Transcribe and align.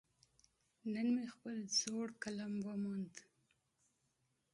نن 0.93 1.07
مې 1.15 1.25
خپل 1.33 1.55
زاړه 1.77 2.13
قلم 2.23 2.53
وموند. 2.67 3.13